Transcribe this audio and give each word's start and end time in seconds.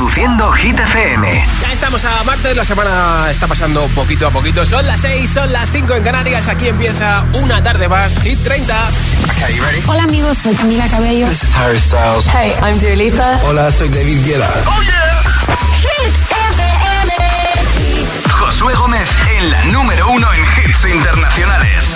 Reproduciendo 0.00 0.50
Hit 0.52 0.78
FM. 0.78 1.44
Ya 1.60 1.72
estamos 1.72 2.02
a 2.06 2.24
martes, 2.24 2.56
la 2.56 2.64
semana 2.64 3.28
está 3.30 3.46
pasando 3.46 3.86
poquito 3.88 4.28
a 4.28 4.30
poquito. 4.30 4.64
Son 4.64 4.86
las 4.86 5.02
6, 5.02 5.30
son 5.30 5.52
las 5.52 5.70
5 5.70 5.94
en 5.94 6.02
Canarias. 6.02 6.48
Aquí 6.48 6.68
empieza 6.68 7.22
una 7.34 7.62
tarde 7.62 7.86
más. 7.86 8.18
Hit 8.22 8.42
30. 8.42 8.74
Hola 9.86 10.04
amigos, 10.04 10.38
soy 10.38 10.54
Camila 10.54 10.88
Cabello. 10.88 11.28
This 11.28 11.42
is 11.42 11.54
Harry 11.54 11.78
Styles. 11.78 12.26
Hey, 12.28 12.54
I'm 12.62 12.78
Dua 12.78 12.96
Lipa. 12.96 13.40
Hola, 13.44 13.70
soy 13.70 13.90
David 13.90 14.24
Guetta. 14.24 14.48
¡Oh, 14.64 14.82
yeah! 14.82 15.20
Hit 15.82 16.14
FM. 16.56 17.12
Josué 18.30 18.74
Gómez 18.76 19.08
en 19.36 19.50
la 19.50 19.64
número 19.66 20.10
uno 20.12 20.32
en 20.32 20.40
hits 20.40 20.82
internacionales. 20.94 21.94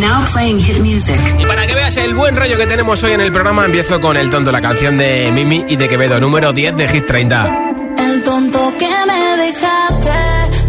Now 0.00 0.24
playing 0.32 0.58
hit 0.58 0.78
music. 0.80 1.20
Y 1.38 1.44
para 1.44 1.66
que 1.66 1.74
veas 1.74 1.94
el 1.98 2.14
buen 2.14 2.34
rollo 2.34 2.56
que 2.56 2.66
tenemos 2.66 3.02
hoy 3.02 3.12
en 3.12 3.20
el 3.20 3.30
programa, 3.32 3.66
empiezo 3.66 4.00
con 4.00 4.16
El 4.16 4.30
Tonto, 4.30 4.50
la 4.50 4.62
canción 4.62 4.96
de 4.96 5.30
Mimi 5.30 5.64
y 5.68 5.76
de 5.76 5.88
Quevedo, 5.88 6.18
número 6.18 6.54
10 6.54 6.74
de 6.76 6.88
Hit 6.88 7.04
30. 7.04 7.70
El 7.98 8.22
tonto 8.22 8.72
que 8.78 8.88
me 8.88 9.44
dejaste, 9.44 10.10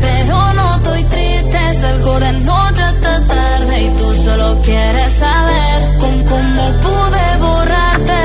pero 0.01 0.53
no 0.53 0.75
estoy 0.75 1.03
triste, 1.05 1.59
salgo 1.79 2.19
de 2.19 2.31
noche 2.33 2.81
hasta 2.81 3.27
tarde 3.27 3.81
y 3.81 3.89
tú 3.95 4.15
solo 4.15 4.61
quieres 4.63 5.13
saber 5.13 5.97
con 5.99 6.23
cómo 6.25 6.81
pude 6.81 7.37
borrarte. 7.39 8.21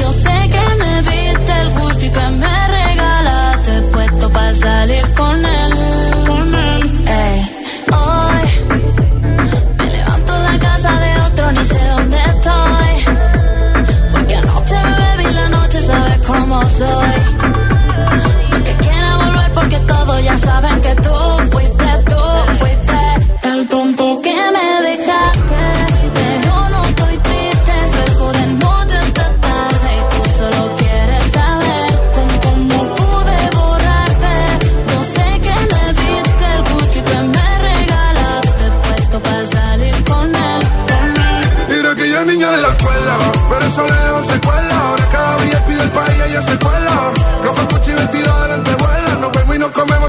Yo 0.00 0.12
sé 0.12 0.50
que 0.54 0.76
me 0.78 1.02
viste 1.02 1.52
el 1.62 1.70
Gucci 1.70 2.10
que 2.10 2.28
me 2.30 2.68
regalaste, 2.78 3.82
puesto 3.92 4.30
para 4.30 4.54
salir 4.54 5.14
con 5.14 5.44
él. 5.44 5.53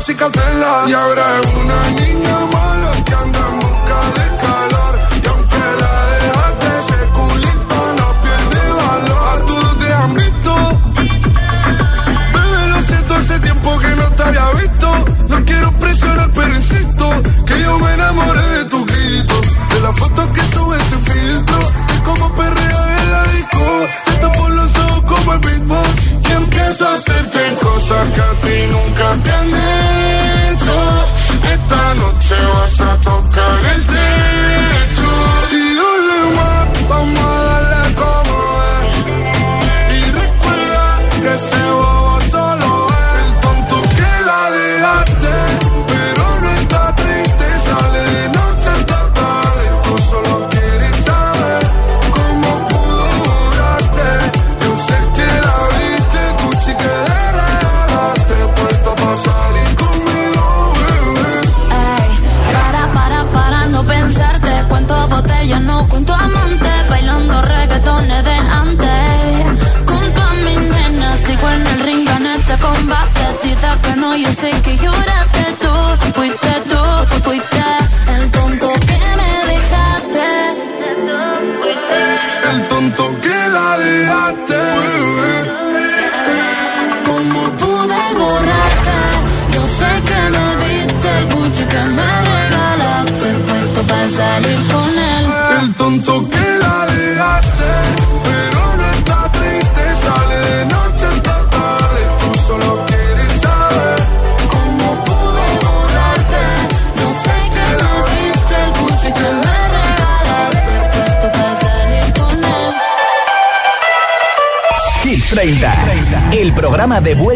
Y 0.08 0.94
ahora 0.94 1.42
es 1.42 1.48
una 1.56 1.89
niña 2.00 2.45
mala 2.53 2.94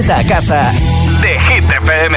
vuelta 0.09 0.16
a 0.18 0.24
casa 0.24 0.72
de 1.22 1.40
Hit 1.40 1.66
FM. 1.66 2.16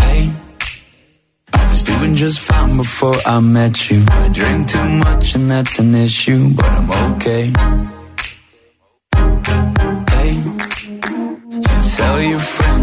Hey, 0.00 0.30
I 1.54 1.70
was 1.70 1.82
doing 1.84 2.14
just 2.14 2.40
fine 2.40 2.76
before 2.76 3.16
I 3.26 3.40
met 3.40 3.90
you. 3.90 4.04
I 4.10 4.28
drink 4.28 4.68
too 4.68 4.88
much 5.04 5.34
and 5.34 5.50
that's 5.50 5.78
an 5.78 5.94
issue, 5.94 6.54
but 6.54 6.66
I'm 6.66 6.90
okay. 7.14 7.52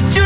did 0.00 0.16
you. 0.16 0.25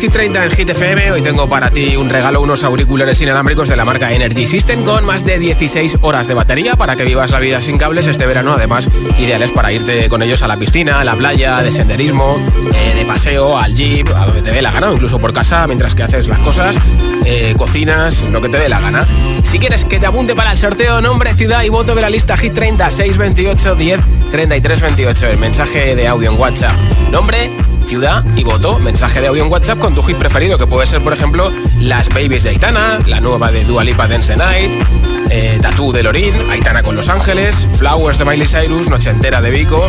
Hit 0.00 0.12
30 0.12 0.44
en 0.44 0.50
Hit 0.52 0.70
FM. 0.70 1.12
Hoy 1.12 1.20
tengo 1.20 1.46
para 1.46 1.70
ti 1.70 1.94
un 1.94 2.08
regalo, 2.08 2.40
unos 2.40 2.64
auriculares 2.64 3.20
inalámbricos 3.20 3.68
de 3.68 3.76
la 3.76 3.84
marca 3.84 4.10
Energy 4.10 4.46
System 4.46 4.82
con 4.82 5.04
más 5.04 5.26
de 5.26 5.38
16 5.38 5.98
horas 6.00 6.26
de 6.26 6.32
batería 6.32 6.74
para 6.74 6.96
que 6.96 7.04
vivas 7.04 7.30
la 7.30 7.38
vida 7.38 7.60
sin 7.60 7.76
cables 7.76 8.06
este 8.06 8.26
verano. 8.26 8.54
Además, 8.54 8.88
ideales 9.18 9.50
para 9.50 9.72
irte 9.72 10.08
con 10.08 10.22
ellos 10.22 10.42
a 10.42 10.48
la 10.48 10.56
piscina, 10.56 11.00
a 11.00 11.04
la 11.04 11.16
playa, 11.16 11.60
de 11.60 11.70
senderismo, 11.70 12.38
eh, 12.72 12.94
de 12.94 13.04
paseo, 13.04 13.58
al 13.58 13.74
jeep, 13.74 14.08
a 14.08 14.24
donde 14.24 14.40
te 14.40 14.52
dé 14.52 14.62
la 14.62 14.70
gana, 14.70 14.90
incluso 14.90 15.18
por 15.18 15.34
casa, 15.34 15.66
mientras 15.66 15.94
que 15.94 16.02
haces 16.02 16.28
las 16.28 16.38
cosas, 16.38 16.76
eh, 17.26 17.54
cocinas, 17.58 18.22
lo 18.22 18.40
que 18.40 18.48
te 18.48 18.58
dé 18.58 18.70
la 18.70 18.80
gana. 18.80 19.06
Si 19.42 19.58
quieres 19.58 19.84
que 19.84 20.00
te 20.00 20.06
apunte 20.06 20.34
para 20.34 20.52
el 20.52 20.56
sorteo, 20.56 21.02
nombre, 21.02 21.34
ciudad 21.34 21.62
y 21.62 21.68
voto 21.68 21.94
de 21.94 22.00
la 22.00 22.08
lista 22.08 22.38
Hit 22.38 22.54
30 22.54 22.90
628 22.90 23.74
10 23.74 24.00
33 24.30 24.80
28. 24.80 25.26
El 25.26 25.38
mensaje 25.38 25.94
de 25.94 26.08
audio 26.08 26.30
en 26.30 26.38
WhatsApp. 26.38 26.74
Nombre 27.12 27.50
ciudad 27.90 28.24
y 28.36 28.44
voto. 28.44 28.78
Mensaje 28.78 29.20
de 29.20 29.26
audio 29.26 29.44
en 29.44 29.50
WhatsApp 29.50 29.80
con 29.80 29.96
tu 29.96 30.02
hit 30.04 30.16
preferido, 30.16 30.56
que 30.58 30.66
puede 30.68 30.86
ser, 30.86 31.02
por 31.02 31.12
ejemplo, 31.12 31.50
Las 31.80 32.08
Babies 32.08 32.44
de 32.44 32.50
Aitana, 32.50 33.00
la 33.04 33.20
nueva 33.20 33.50
de 33.50 33.64
Dua 33.64 33.82
Lipa 33.82 34.06
Dance 34.06 34.36
Night, 34.36 34.70
eh, 35.30 35.58
Tatú 35.62 35.92
de 35.92 36.02
Lorin, 36.02 36.34
Aitana 36.50 36.82
con 36.82 36.96
Los 36.96 37.08
Ángeles, 37.08 37.68
Flowers 37.76 38.18
de 38.18 38.24
Miley 38.24 38.46
Cyrus, 38.46 38.88
Noche 38.88 39.10
entera 39.10 39.40
de 39.40 39.50
Vico, 39.50 39.88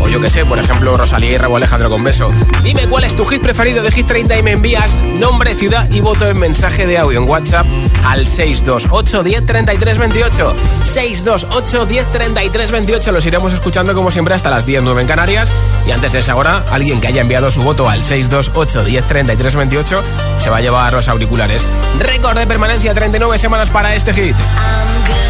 o 0.00 0.08
yo 0.08 0.20
que 0.20 0.28
sé, 0.28 0.44
por 0.44 0.58
ejemplo, 0.58 0.96
Rosalía 0.96 1.30
y 1.30 1.38
Raúl 1.38 1.56
Alejandro 1.56 1.90
con 1.90 2.02
Beso. 2.02 2.30
Dime 2.62 2.86
cuál 2.88 3.04
es 3.04 3.14
tu 3.14 3.24
hit 3.24 3.42
preferido 3.42 3.82
de 3.82 3.90
Hit 3.90 4.06
30 4.06 4.38
y 4.38 4.42
me 4.42 4.52
envías 4.52 5.00
nombre, 5.00 5.54
ciudad 5.54 5.88
y 5.90 6.00
voto 6.00 6.26
en 6.28 6.38
mensaje 6.38 6.86
de 6.86 6.98
audio 6.98 7.20
en 7.20 7.28
WhatsApp 7.28 7.66
al 8.04 8.26
628 8.26 9.22
10 9.22 9.46
33 9.46 9.98
28. 9.98 10.56
628 10.84 11.86
10 11.86 12.12
33 12.12 12.70
28. 12.70 13.12
Los 13.12 13.26
iremos 13.26 13.52
escuchando 13.52 13.94
como 13.94 14.10
siempre 14.10 14.34
hasta 14.34 14.50
las 14.50 14.66
10 14.66 14.82
en 14.98 15.06
Canarias. 15.06 15.52
Y 15.86 15.92
antes 15.92 16.12
de 16.12 16.18
esa 16.20 16.34
hora, 16.36 16.64
alguien 16.70 17.00
que 17.00 17.08
haya 17.08 17.20
enviado 17.20 17.50
su 17.50 17.62
voto 17.62 17.88
al 17.88 18.02
628 18.02 18.84
10 18.84 19.06
33 19.06 19.56
28 19.56 20.02
se 20.38 20.50
va 20.50 20.58
a 20.58 20.60
llevar 20.60 20.92
los 20.92 21.08
auriculares. 21.08 21.66
Récord 21.98 22.38
de 22.38 22.46
permanencia 22.46 22.94
39 22.94 23.38
semanas 23.38 23.70
para 23.70 23.94
este 23.94 24.12
hit. 24.12 24.36
I'm 24.82 25.06
good. 25.06 25.29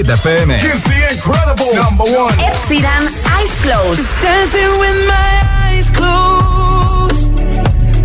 Hit 0.00 0.06
FM. 0.06 0.48
It's 0.50 0.82
the 0.84 1.14
incredible 1.14 1.74
number 1.74 2.04
one. 2.16 2.32
Ed 2.40 2.54
Sheeran, 2.64 3.04
Eyes 3.36 3.52
Closed. 3.60 4.08
Dancing 4.22 4.78
with 4.78 5.06
my 5.06 5.32
eyes 5.68 5.90
closed. 5.90 7.28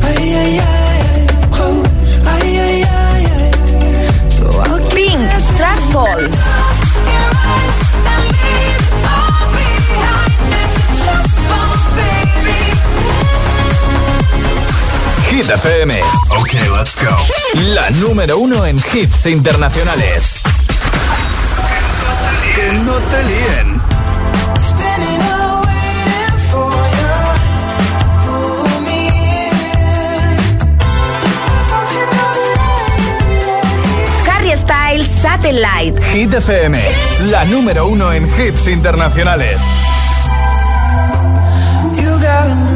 Ay, 0.04 0.28
ay, 0.44 0.60
ay, 0.60 1.28
closed. 1.56 1.88
Ay, 2.28 2.60
ay, 2.68 2.84
ay, 2.84 3.22
ay. 3.40 4.30
So 4.30 4.44
I'll 4.60 4.84
Pink, 4.92 5.24
Trash 5.56 5.86
Fall. 5.94 6.20
Hit 15.30 15.50
FM, 15.50 15.92
Okay, 16.42 16.70
let's 16.70 16.96
go. 17.04 17.16
la 17.74 17.90
número 17.92 18.38
uno 18.38 18.66
en 18.66 18.78
hits 18.78 19.25
internacionales. 19.25 20.42
You 22.75 22.84
know 22.84 23.00
that 23.00 23.25
Harry 34.28 34.56
Styles, 34.58 35.08
Satellite. 35.21 35.97
Hit 36.13 36.34
FM, 36.34 36.78
la 37.30 37.45
número 37.45 37.88
uno 37.88 38.12
en 38.12 38.26
hits 38.26 38.67
internacionales. 38.67 39.62
You 41.95 42.19
got 42.19 42.75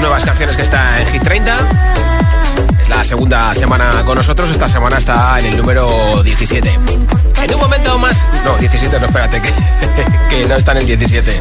nuevas 0.00 0.24
canciones 0.24 0.56
que 0.56 0.62
está 0.62 1.00
en 1.00 1.06
Hit 1.06 1.22
30. 1.22 1.56
Es 2.82 2.88
la 2.88 3.04
segunda 3.04 3.54
semana 3.54 4.04
con 4.04 4.16
nosotros, 4.16 4.50
esta 4.50 4.68
semana 4.68 4.98
está 4.98 5.38
en 5.38 5.46
el 5.46 5.56
número 5.56 6.22
17. 6.22 6.78
En 7.42 7.54
un 7.54 7.60
momento 7.60 7.98
más... 7.98 8.24
No, 8.44 8.56
17, 8.56 8.98
no, 9.00 9.06
espérate, 9.06 9.40
que, 10.30 10.46
no 10.46 10.56
está 10.56 10.72
en 10.72 10.78
el 10.78 10.86
17. 10.86 11.38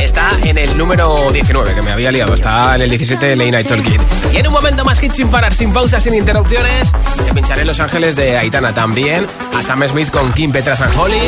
Está 0.00 0.30
en 0.42 0.58
el 0.58 0.76
número 0.76 1.30
19, 1.32 1.74
que 1.74 1.82
me 1.82 1.90
había 1.90 2.10
liado. 2.12 2.34
Está 2.34 2.76
en 2.76 2.82
el 2.82 2.90
17 2.90 3.26
de 3.26 3.36
Late 3.36 3.50
Night 3.50 3.68
Talking. 3.68 4.00
Y 4.32 4.36
en 4.36 4.46
un 4.46 4.52
momento 4.52 4.84
más 4.84 5.00
hit 5.00 5.12
sin 5.12 5.28
parar, 5.28 5.54
sin 5.54 5.72
pausas, 5.72 6.02
sin 6.02 6.14
interrupciones, 6.14 6.92
te 7.24 7.34
pincharé 7.34 7.64
Los 7.64 7.80
Ángeles 7.80 8.16
de 8.16 8.38
Aitana 8.38 8.72
también. 8.74 9.26
A 9.56 9.62
Sam 9.62 9.86
Smith 9.86 10.10
con 10.10 10.32
Kim 10.32 10.52
Petras 10.52 10.80
and 10.80 10.96
Holly. 10.96 11.18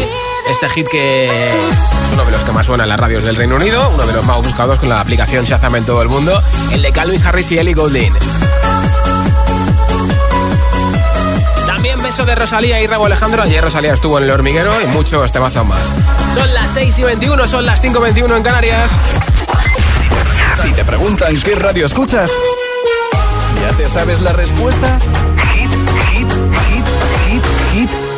Este 0.48 0.68
hit 0.68 0.88
que 0.88 1.26
es 1.28 2.12
uno 2.12 2.24
de 2.24 2.30
los 2.30 2.44
que 2.44 2.52
más 2.52 2.66
suena 2.66 2.84
en 2.84 2.88
las 2.88 2.98
radios 2.98 3.22
del 3.22 3.36
Reino 3.36 3.56
Unido, 3.56 3.90
uno 3.94 4.06
de 4.06 4.12
los 4.12 4.24
más 4.24 4.38
buscados 4.38 4.78
con 4.78 4.88
la 4.88 5.00
aplicación 5.00 5.44
Shazam 5.44 5.76
en 5.76 5.84
todo 5.84 6.02
el 6.02 6.08
mundo, 6.08 6.42
el 6.72 6.82
de 6.82 6.92
Calvin 6.92 7.20
Harris 7.24 7.50
y 7.52 7.58
Ellie 7.58 7.74
Goulding. 7.74 8.14
También 11.66 12.02
beso 12.02 12.24
de 12.24 12.34
Rosalía 12.34 12.80
y 12.80 12.86
Rabo 12.86 13.06
Alejandro. 13.06 13.42
Ayer 13.42 13.62
Rosalía 13.62 13.92
estuvo 13.92 14.18
en 14.18 14.24
el 14.24 14.30
hormiguero 14.30 14.72
y 14.82 14.86
muchos 14.88 15.30
temazos 15.32 15.66
más. 15.66 15.92
Son 16.34 16.52
las 16.52 16.70
6 16.72 16.98
y 16.98 17.02
21, 17.04 17.46
son 17.46 17.66
las 17.66 17.80
5 17.80 17.98
y 17.98 18.02
21 18.02 18.36
en 18.36 18.42
Canarias. 18.42 18.90
Si 20.62 20.72
te 20.72 20.84
preguntan 20.84 21.40
qué 21.40 21.54
radio 21.54 21.86
escuchas, 21.86 22.30
¿ya 23.60 23.76
te 23.76 23.88
sabes 23.88 24.20
la 24.20 24.32
respuesta? 24.32 24.98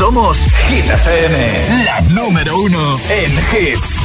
Somos 0.00 0.38
Hit 0.38 0.86
FM, 0.86 1.84
la 1.84 2.00
número 2.00 2.58
uno 2.58 2.98
en 3.10 3.32
hits. 3.32 3.96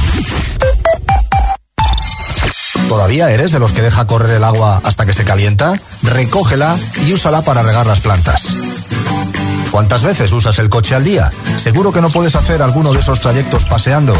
¿Todavía 2.86 3.30
eres 3.30 3.50
de 3.50 3.58
los 3.58 3.72
que 3.72 3.80
deja 3.80 4.06
correr 4.06 4.36
el 4.36 4.44
agua 4.44 4.82
hasta 4.84 5.06
que 5.06 5.14
se 5.14 5.24
calienta? 5.24 5.72
Recógela 6.02 6.76
y 7.06 7.14
úsala 7.14 7.40
para 7.40 7.62
regar 7.62 7.86
las 7.86 8.00
plantas. 8.00 8.54
¿Cuántas 9.70 10.02
veces 10.02 10.30
usas 10.32 10.58
el 10.58 10.68
coche 10.68 10.94
al 10.94 11.02
día? 11.02 11.30
Seguro 11.56 11.92
que 11.92 12.02
no 12.02 12.10
puedes 12.10 12.36
hacer 12.36 12.60
alguno 12.60 12.92
de 12.92 13.00
esos 13.00 13.20
trayectos 13.20 13.64
paseando. 13.64 14.14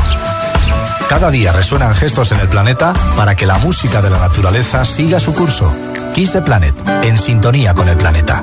Cada 1.11 1.31
día 1.31 1.53
resuenan 1.53 1.95
gestos 1.95 2.33
en 2.33 2.41
el 2.41 2.49
planeta 2.49 2.95
para 3.17 3.35
que 3.37 3.45
la 3.45 3.59
música 3.59 4.01
de 4.01 4.09
la 4.09 4.19
naturaleza 4.19 4.87
siga 4.87 5.21
su 5.21 5.35
curso. 5.35 5.71
Kiss 6.15 6.33
the 6.33 6.41
Planet, 6.41 6.75
en 7.03 7.19
sintonía 7.19 7.75
con 7.75 7.87
el 7.91 7.99
planeta. 7.99 8.43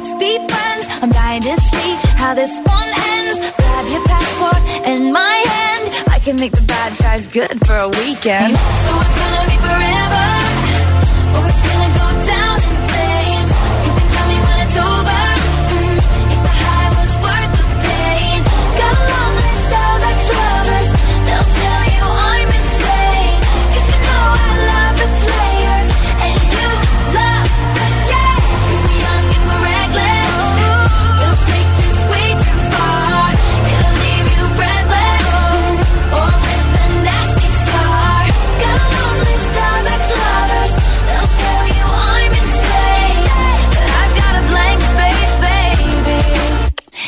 Let's 0.00 0.14
be 0.14 0.36
friends. 0.46 0.86
I'm 1.02 1.10
dying 1.10 1.42
to 1.42 1.56
see 1.56 1.90
how 2.22 2.32
this 2.32 2.56
one 2.60 2.90
ends. 3.10 3.34
Grab 3.56 3.88
your 3.90 4.04
passport 4.04 4.62
and 4.86 5.12
my 5.12 5.36
hand. 5.52 6.06
I 6.06 6.20
can 6.20 6.36
make 6.36 6.52
the 6.52 6.62
bad 6.62 6.96
guys 6.98 7.26
good 7.26 7.58
for 7.66 7.74
a 7.74 7.88
weekend. 7.88 8.52
So 8.54 8.92
it's 9.02 9.16
gonna 9.18 9.50
be 9.50 9.58
forever, 9.58 10.26
or 11.34 11.42
it's 11.50 11.62
gonna 11.66 11.90
go 11.98 12.08
down 12.30 12.56
in 12.62 12.74
flames. 12.90 13.50
You 13.86 13.92
can 13.98 14.08
tell 14.14 14.28
me 14.28 14.38
when 14.46 14.58
it's 14.68 14.76
over. 14.76 15.27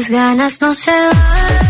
estas 0.00 0.10
ganas 0.10 0.60
no 0.60 0.72
se. 0.72 1.69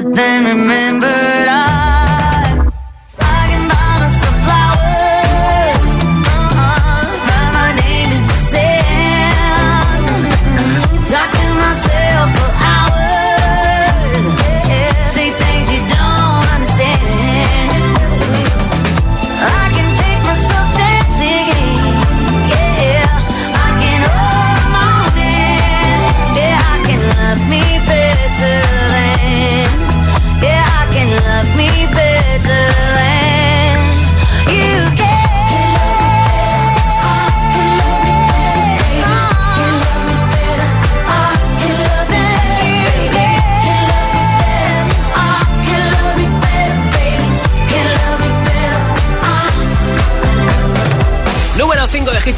but 0.00 0.14
then 0.14 0.44
remembered 0.44 1.37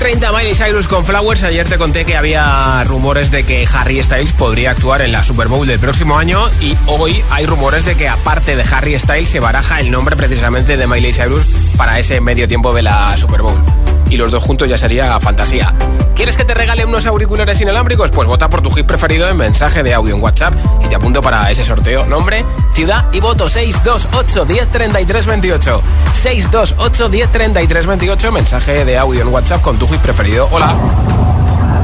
30, 0.00 0.32
Miley 0.32 0.54
Cyrus 0.54 0.88
con 0.88 1.04
Flowers. 1.04 1.42
Ayer 1.42 1.68
te 1.68 1.76
conté 1.76 2.06
que 2.06 2.16
había 2.16 2.82
rumores 2.84 3.30
de 3.30 3.44
que 3.44 3.68
Harry 3.70 4.02
Styles 4.02 4.32
podría 4.32 4.70
actuar 4.70 5.02
en 5.02 5.12
la 5.12 5.22
Super 5.22 5.48
Bowl 5.48 5.66
del 5.66 5.78
próximo 5.78 6.16
año 6.16 6.40
y 6.58 6.74
hoy 6.86 7.22
hay 7.28 7.44
rumores 7.44 7.84
de 7.84 7.96
que 7.96 8.08
aparte 8.08 8.56
de 8.56 8.64
Harry 8.72 8.98
Styles 8.98 9.28
se 9.28 9.40
baraja 9.40 9.78
el 9.78 9.90
nombre 9.90 10.16
precisamente 10.16 10.78
de 10.78 10.86
Miley 10.86 11.12
Cyrus 11.12 11.44
para 11.76 11.98
ese 11.98 12.22
medio 12.22 12.48
tiempo 12.48 12.72
de 12.72 12.80
la 12.80 13.14
Super 13.18 13.42
Bowl. 13.42 13.89
Y 14.10 14.16
los 14.16 14.30
dos 14.30 14.44
juntos 14.44 14.68
ya 14.68 14.76
sería 14.76 15.18
fantasía. 15.20 15.72
¿Quieres 16.14 16.36
que 16.36 16.44
te 16.44 16.52
regale 16.52 16.84
unos 16.84 17.06
auriculares 17.06 17.60
inalámbricos? 17.60 18.10
Pues 18.10 18.28
vota 18.28 18.50
por 18.50 18.60
tu 18.60 18.70
hit 18.70 18.84
preferido 18.84 19.28
en 19.28 19.36
mensaje 19.36 19.82
de 19.82 19.94
audio 19.94 20.14
en 20.14 20.22
WhatsApp 20.22 20.52
y 20.84 20.88
te 20.88 20.96
apunto 20.96 21.22
para 21.22 21.50
ese 21.50 21.64
sorteo. 21.64 22.04
Nombre, 22.04 22.44
ciudad 22.74 23.06
y 23.12 23.20
voto 23.20 23.48
628 23.48 24.44
10 24.44 24.66
33 24.66 25.26
28. 25.26 25.82
628 26.12 27.08
10 27.08 27.32
33 27.32 27.86
28. 27.86 28.32
Mensaje 28.32 28.84
de 28.84 28.98
audio 28.98 29.22
en 29.22 29.28
WhatsApp 29.28 29.62
con 29.62 29.78
tu 29.78 29.88
hit 29.88 30.00
preferido. 30.00 30.48
Hola. 30.50 30.74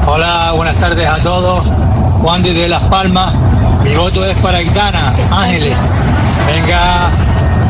Hola, 0.06 0.52
buenas 0.54 0.78
tardes 0.78 1.08
a 1.08 1.18
todos. 1.22 1.64
Juan 2.22 2.42
de 2.42 2.68
Las 2.68 2.82
Palmas. 2.84 3.34
Mi 3.84 3.94
voto 3.94 4.24
es 4.24 4.36
para 4.38 4.58
Aitana, 4.58 5.14
Ángeles. 5.30 5.76
Venga, 6.46 7.10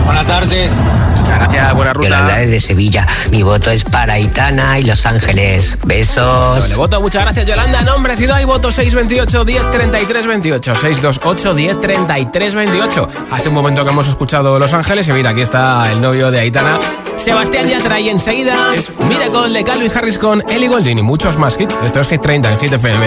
buenas 0.07 0.27
tardes. 0.27 0.71
Muchas 1.19 1.38
gracias, 1.38 1.75
buena 1.75 1.92
Yolanda 1.92 2.21
ruta. 2.29 2.38
desde 2.38 2.61
Sevilla. 2.61 3.07
Mi 3.31 3.42
voto 3.42 3.71
es 3.71 3.85
para 3.85 4.19
Itana 4.19 4.79
y 4.79 4.85
Los 4.85 5.05
Ángeles. 5.07 5.76
Besos. 5.85 6.61
Doble 6.62 6.76
voto, 6.76 7.01
muchas 7.01 7.22
gracias 7.22 7.47
Yolanda. 7.47 7.83
Nombre, 7.83 8.16
ciudad 8.16 8.41
y 8.41 8.45
voto 8.45 8.70
628 8.70 9.45
10 9.45 9.70
33 9.70 10.26
28. 10.26 10.76
628 10.76 11.55
10 11.55 11.81
33 11.81 12.55
28. 12.55 13.09
Hace 13.31 13.49
un 13.49 13.55
momento 13.55 13.85
que 13.85 13.91
hemos 13.91 14.09
escuchado 14.09 14.59
Los 14.59 14.72
Ángeles 14.72 15.09
y 15.09 15.12
mira, 15.12 15.31
aquí 15.31 15.43
está 15.43 15.91
el 15.91 16.01
novio 16.01 16.31
de 16.31 16.41
Aitana. 16.41 16.78
Sebastián 17.17 17.69
Yatra 17.69 17.99
y 17.99 18.09
enseguida 18.09 18.75
Miracle 19.09 19.51
de 19.51 19.64
Calvin 19.64 19.91
Harris 19.95 20.19
con 20.19 20.43
Ellie 20.51 20.69
Goulding 20.69 20.99
y 20.99 21.03
muchos 21.03 21.39
más 21.39 21.59
hits. 21.59 21.77
Esto 21.85 22.01
es 22.01 22.09
Hit 22.09 22.21
30 22.21 22.53
en 22.53 22.59
Hit 22.59 22.73
FM. 22.73 23.07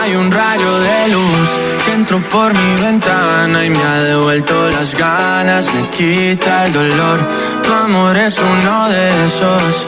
Hay 0.00 0.16
un 0.16 0.30
rayo 0.30 0.78
de 0.80 1.08
luz 1.08 1.48
que 1.84 1.92
entró 1.92 2.20
por 2.28 2.52
mi 2.54 2.80
ventana 2.80 3.64
y 3.64 3.70
me 3.70 3.82
ha 3.82 4.02
devuelto 4.02 4.68
las 4.70 4.94
ganas, 4.96 5.66
me 5.74 5.88
quita 5.90 6.66
el 6.66 6.72
dolor. 6.72 7.28
Tu 7.62 7.72
amor 7.72 8.16
es 8.16 8.38
uno 8.38 8.88
de 8.88 9.26
esos 9.26 9.86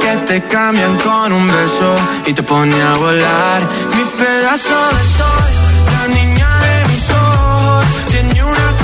que 0.00 0.16
te 0.26 0.42
cambian 0.48 0.96
con 0.98 1.32
un 1.32 1.46
beso 1.46 1.96
y 2.26 2.32
te 2.32 2.42
pone 2.42 2.80
a 2.80 2.94
volar. 2.94 3.62
Mi 3.94 4.04
pedazo 4.18 4.74
de 4.96 5.04
sol, 5.18 5.50
la 5.92 6.14
niña 6.14 6.48
de 6.60 6.88
mis 6.88 7.10
ojos, 7.10 7.84
tiene 8.10 8.44
una 8.44 8.83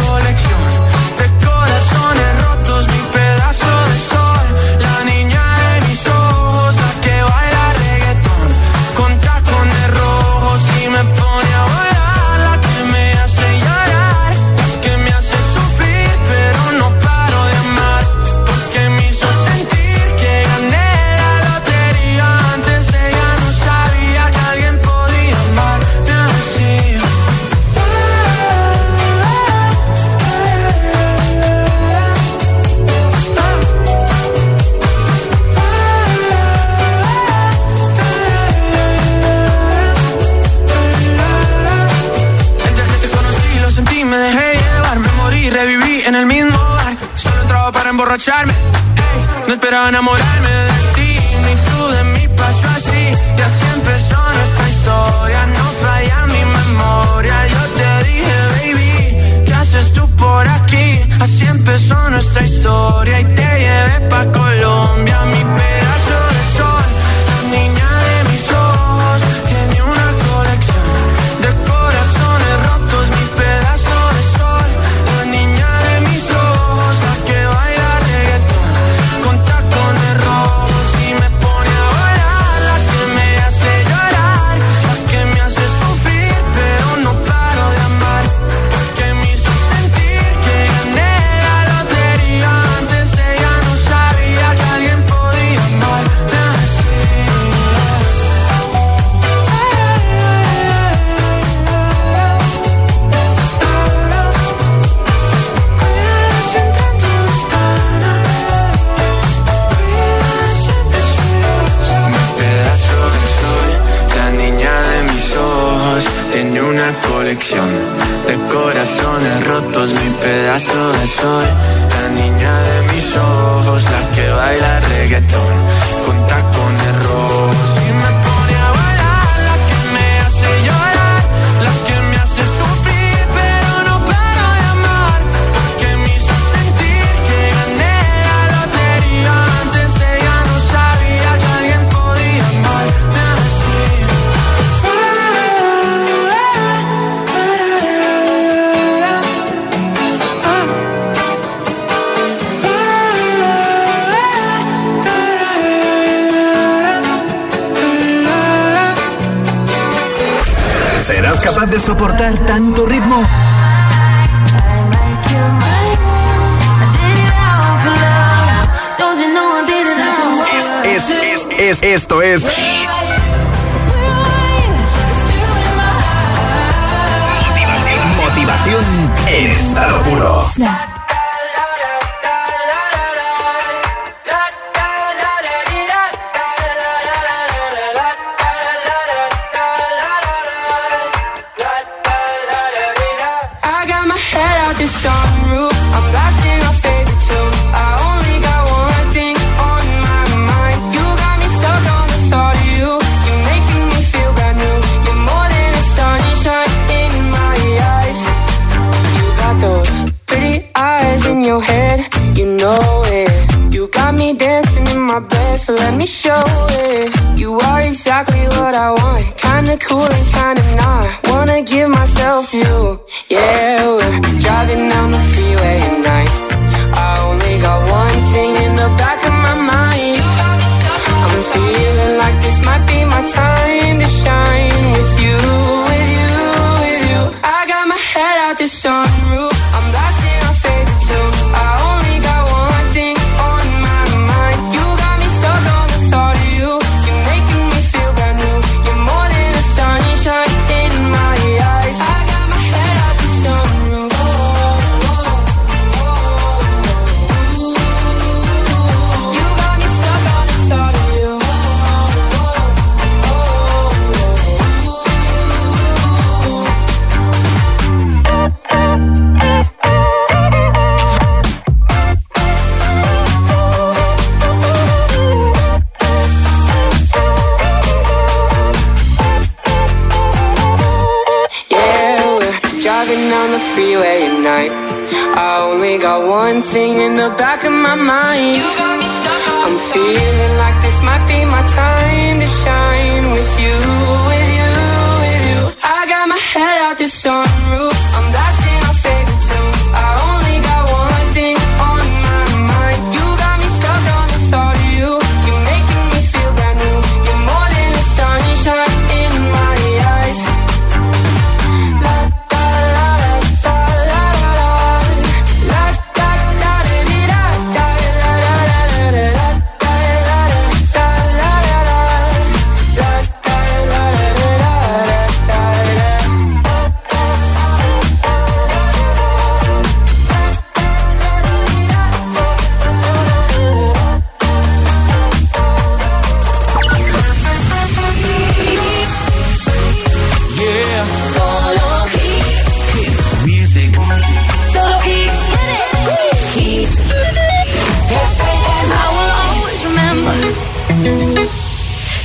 vez. 172.20 172.79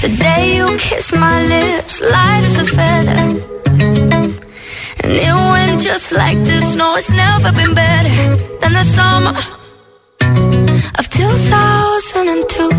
The 0.06 0.14
day 0.18 0.58
you 0.58 0.68
kissed 0.78 1.16
my 1.16 1.44
lips, 1.46 2.00
light 2.00 2.44
as 2.46 2.60
a 2.60 2.66
feather. 2.78 3.18
And 5.02 5.14
it 5.28 5.34
went 5.34 5.82
just 5.82 6.12
like 6.12 6.38
this. 6.44 6.76
No, 6.76 6.96
it's 6.96 7.10
never 7.10 7.52
been 7.52 7.74
better 7.74 8.38
than 8.62 8.74
the 8.74 8.84
summer 8.84 9.34
of 11.00 11.10
2002. 11.10 12.70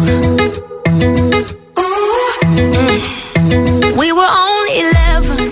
Mm. 2.55 3.97
We 3.99 4.13
were 4.13 4.33
only 4.47 4.75
11, 4.87 5.51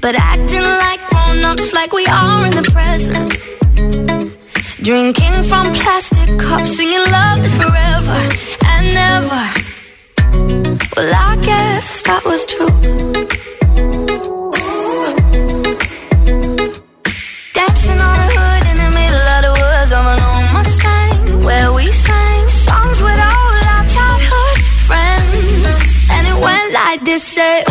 but 0.00 0.16
acting 0.16 0.66
like 0.82 1.00
grown 1.10 1.44
ups, 1.44 1.72
like 1.72 1.92
we 1.92 2.06
are 2.06 2.44
in 2.44 2.54
the 2.60 2.68
present. 2.74 3.38
Drinking 4.82 5.44
from 5.44 5.72
plastic 5.74 6.40
cups, 6.40 6.76
singing 6.76 7.06
love 7.12 7.44
is 7.44 7.54
forever 7.54 8.18
and 8.66 8.94
never. 8.94 9.61
Well, 10.96 11.12
I 11.30 11.36
guess 11.42 12.02
that 12.08 12.22
was 12.24 12.42
true. 12.46 12.72
Dancing 17.56 18.00
on 18.08 18.16
the 18.22 18.28
hood 18.36 18.64
in 18.70 18.76
the 18.84 18.90
middle 18.98 19.26
of 19.34 19.40
the 19.46 19.52
woods 19.60 19.92
an 20.00 20.20
old 20.30 20.46
Mustang, 20.54 21.44
where 21.46 21.72
we 21.72 21.86
sang 21.92 22.48
songs 22.48 22.98
with 23.06 23.20
all 23.30 23.56
our 23.74 23.84
childhood 23.96 24.56
friends, 24.88 25.74
and 26.14 26.22
it 26.32 26.38
went 26.46 26.68
like 26.72 27.00
this. 27.04 27.22
Say, 27.22 27.64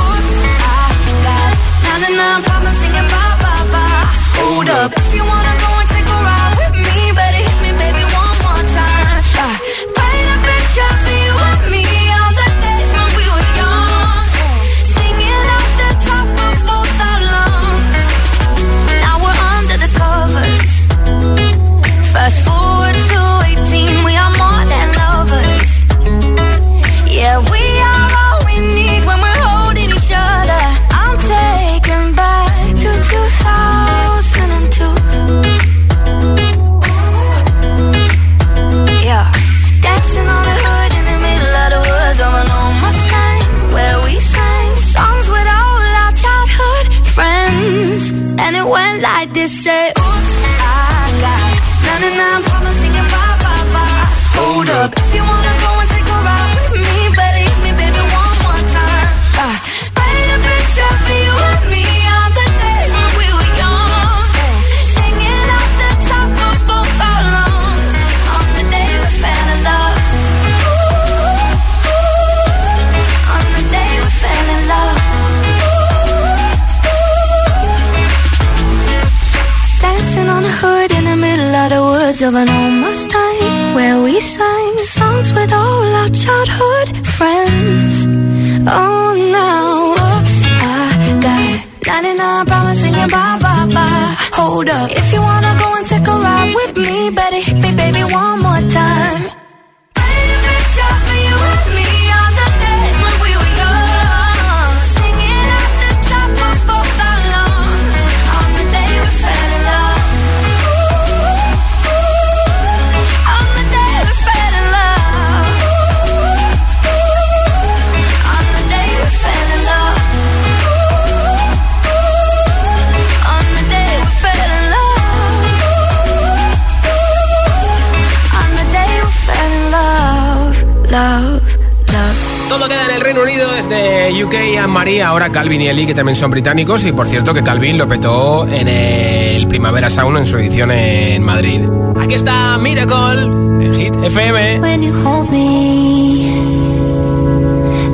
Calvin 135.31 135.61
y 135.61 135.67
Ellie, 135.67 135.85
que 135.85 135.93
también 135.93 136.15
son 136.15 136.31
británicos, 136.31 136.85
y 136.85 136.91
por 136.91 137.07
cierto 137.07 137.33
que 137.33 137.43
Calvin 137.43 137.77
lo 137.77 137.87
petó 137.87 138.47
en 138.47 138.67
el 138.67 139.47
Primavera 139.47 139.89
Sound 139.89 140.17
en 140.17 140.25
su 140.25 140.37
edición 140.37 140.71
en 140.71 141.23
Madrid. 141.23 141.61
Aquí 141.99 142.15
está 142.15 142.57
Miracle, 142.57 143.21
el 143.65 143.73
hit 143.73 143.95
FM. 144.03 144.59
When 144.59 144.81
you 144.81 144.93
hold 144.93 145.29
me, 145.29 146.31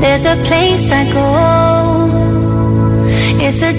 there's 0.01 0.25
a 0.25 0.35
place 0.47 0.91
I 0.91 1.11
go. 1.11 2.07
It's 3.39 3.61
a 3.61 3.71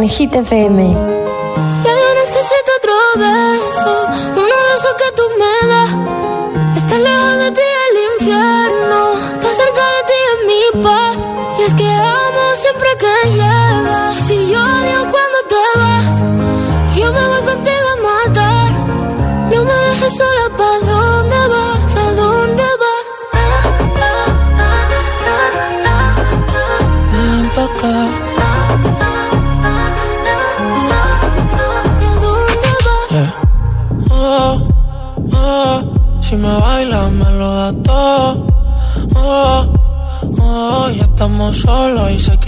con 0.00 0.08
Hit 0.08 0.34
FM. 0.34 1.09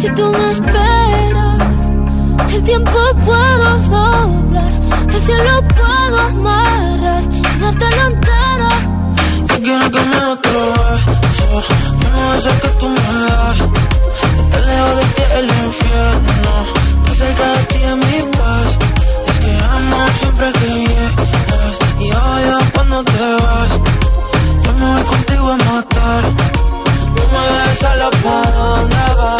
si 0.00 0.08
tú 0.14 0.30
me 0.30 0.50
esperas, 0.50 1.90
el 2.54 2.64
tiempo 2.64 2.98
puedo 3.24 3.78
doblar. 3.88 4.72
El 5.08 5.20
cielo 5.26 5.62
puedo 5.68 6.18
amarrar 6.18 7.22
y 7.32 7.40
darte 7.60 7.86
la 7.96 8.06
entera. 8.06 8.70
Yo 9.48 9.56
quiero 9.62 9.90
que 9.90 10.00
me 10.10 10.16
otro 10.34 10.60
beso. 10.72 11.62
De 12.00 12.38
esos 12.38 12.54
que 12.62 12.68
tú 12.80 12.88
me 12.88 13.08
das. 13.30 13.58
Estar 14.40 14.62
lejos 14.68 14.96
de 14.96 15.04
ti 15.14 15.22
es 15.22 15.32
el 15.40 15.48
infierno. 15.66 16.52
Estar 16.96 17.14
cerca 17.16 17.46
de 17.54 17.62
ti 17.70 17.78
es 17.90 17.96
mi 17.96 18.18
paz. 18.38 18.68
Es 19.28 19.38
que 19.40 19.52
amo 19.74 19.98
siempre 20.20 20.52
que 20.58 20.68
llegas. 20.80 21.74
Y 22.00 22.06
odio 22.10 22.58
cuando 22.74 23.04
te 23.04 23.26
vas. 23.44 23.72
Yo 24.64 24.72
me 24.78 24.86
voy 24.92 25.02
contigo 25.04 25.48
a 25.50 25.56
matar. 25.56 26.22
No 27.16 27.22
me 27.32 27.42
dejes 27.52 27.78
sola, 27.78 28.10
¿pa' 28.22 28.50
dónde 28.56 29.04
vas? 29.18 29.39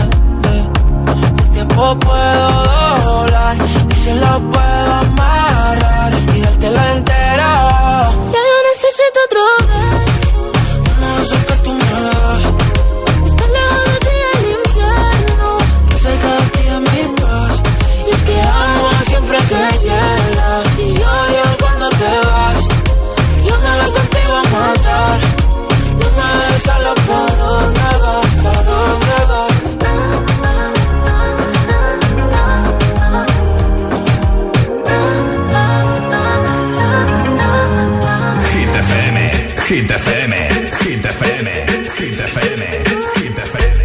puedo 1.99 2.65
doblar. 3.03 3.57
Y 3.89 3.95
se 3.95 4.15
lo 4.15 4.51
puedo 4.51 4.93
amarrar 4.93 6.13
y 6.35 6.41
dártelo 6.41 6.81
entero. 6.95 7.80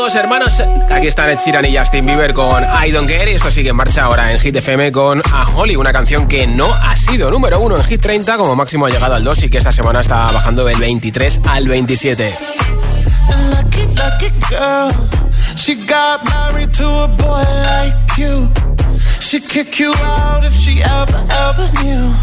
amigos, 0.00 0.14
hermanos, 0.14 0.62
aquí 0.90 1.08
están 1.08 1.28
Ed 1.28 1.38
Sheeran 1.44 1.66
y 1.66 1.76
Justin 1.76 2.06
Bieber 2.06 2.32
con 2.32 2.64
I 2.64 2.90
Don't 2.90 3.06
Care 3.06 3.30
y 3.30 3.34
esto 3.34 3.50
sigue 3.50 3.68
en 3.68 3.76
marcha 3.76 4.04
ahora 4.04 4.32
en 4.32 4.40
Hit 4.40 4.56
FM 4.56 4.92
con 4.92 5.20
A 5.30 5.46
Holly, 5.54 5.76
una 5.76 5.92
canción 5.92 6.26
que 6.26 6.46
no 6.46 6.72
ha 6.72 6.96
sido 6.96 7.30
número 7.30 7.60
uno 7.60 7.76
en 7.76 7.84
Hit 7.84 8.00
30, 8.00 8.38
como 8.38 8.56
máximo 8.56 8.86
ha 8.86 8.90
llegado 8.90 9.14
al 9.14 9.24
2 9.24 9.42
y 9.42 9.50
que 9.50 9.58
esta 9.58 9.72
semana 9.72 10.00
está 10.00 10.30
bajando 10.32 10.64
del 10.64 10.78
23 10.78 11.42
al 11.46 11.68
27. 11.68 12.34
Lucky, 13.50 13.82
lucky 13.88 14.30
girl. 14.48 14.90
She 15.56 15.74
got 15.74 16.24
married 16.24 16.72
to 16.72 16.88
a 16.88 17.06
boy 17.06 17.44
like 17.62 17.94
you. 18.16 18.48
She'd 19.20 19.46
kick 19.50 19.78
you 19.80 19.92
out 20.02 20.44
if 20.44 20.54
she 20.54 20.82
ever, 20.82 21.26
ever 21.30 21.68
knew 21.82 22.14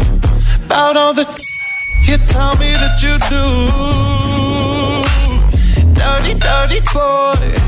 about 0.66 0.96
all 0.96 1.14
the 1.14 1.24
you 2.08 2.16
tell 2.26 2.56
me 2.56 2.72
that 2.72 3.00
you 3.00 3.18
do. 3.30 3.68
Dirty, 5.94 6.34
dirty 6.34 6.80
boy. 6.92 7.67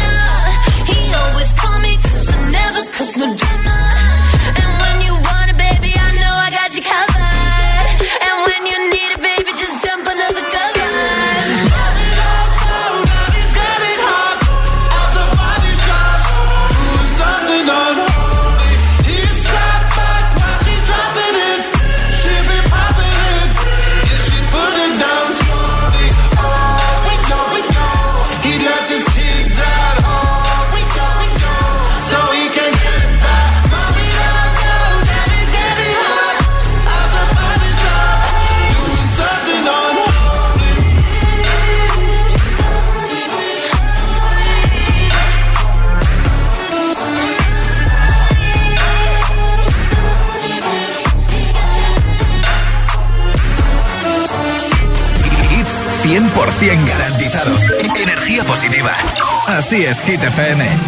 Hit 60.03 60.19
FM. 60.21 60.80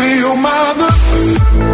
feel 0.00 0.34
my 0.36 1.69